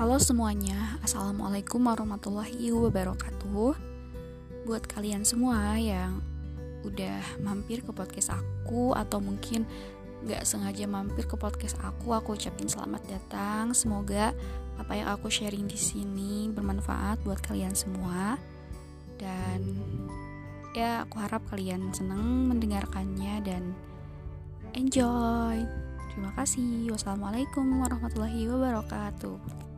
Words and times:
Halo 0.00 0.16
semuanya, 0.16 0.96
Assalamualaikum 1.04 1.84
warahmatullahi 1.84 2.72
wabarakatuh 2.72 3.76
Buat 4.64 4.88
kalian 4.88 5.28
semua 5.28 5.76
yang 5.76 6.24
udah 6.88 7.20
mampir 7.44 7.84
ke 7.84 7.92
podcast 7.92 8.32
aku 8.32 8.96
Atau 8.96 9.20
mungkin 9.20 9.68
gak 10.24 10.48
sengaja 10.48 10.88
mampir 10.88 11.28
ke 11.28 11.36
podcast 11.36 11.76
aku 11.84 12.16
Aku 12.16 12.32
ucapin 12.32 12.64
selamat 12.64 13.12
datang 13.12 13.76
Semoga 13.76 14.32
apa 14.80 14.92
yang 14.96 15.12
aku 15.12 15.28
sharing 15.28 15.68
di 15.68 15.76
sini 15.76 16.48
bermanfaat 16.48 17.20
buat 17.20 17.44
kalian 17.44 17.76
semua 17.76 18.40
Dan 19.20 19.84
ya 20.72 21.04
aku 21.04 21.20
harap 21.20 21.44
kalian 21.52 21.92
seneng 21.92 22.48
mendengarkannya 22.48 23.44
dan 23.44 23.76
enjoy 24.72 25.60
Terima 26.08 26.32
kasih. 26.40 26.88
Wassalamualaikum 26.88 27.84
warahmatullahi 27.84 28.48
wabarakatuh. 28.48 29.70